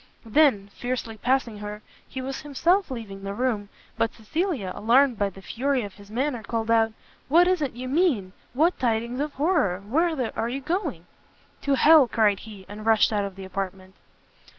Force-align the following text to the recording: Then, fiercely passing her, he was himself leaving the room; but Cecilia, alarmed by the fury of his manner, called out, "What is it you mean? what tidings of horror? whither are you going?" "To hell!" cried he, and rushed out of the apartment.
Then, 0.25 0.69
fiercely 0.73 1.15
passing 1.17 1.59
her, 1.59 1.83
he 2.09 2.23
was 2.23 2.41
himself 2.41 2.89
leaving 2.89 3.21
the 3.21 3.35
room; 3.35 3.69
but 3.99 4.15
Cecilia, 4.15 4.71
alarmed 4.73 5.19
by 5.19 5.29
the 5.29 5.43
fury 5.43 5.83
of 5.83 5.93
his 5.93 6.09
manner, 6.09 6.41
called 6.41 6.71
out, 6.71 6.93
"What 7.27 7.47
is 7.47 7.61
it 7.61 7.73
you 7.75 7.87
mean? 7.87 8.33
what 8.53 8.79
tidings 8.79 9.19
of 9.19 9.33
horror? 9.35 9.79
whither 9.85 10.31
are 10.35 10.49
you 10.49 10.61
going?" 10.61 11.05
"To 11.61 11.75
hell!" 11.75 12.07
cried 12.07 12.39
he, 12.39 12.65
and 12.67 12.83
rushed 12.83 13.13
out 13.13 13.25
of 13.25 13.35
the 13.35 13.45
apartment. 13.45 13.93